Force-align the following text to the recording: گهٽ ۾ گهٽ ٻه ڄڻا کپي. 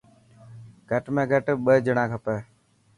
گهٽ 0.89 1.05
۾ 1.15 1.23
گهٽ 1.31 1.47
ٻه 1.65 1.73
ڄڻا 1.85 2.03
کپي. 2.11 2.37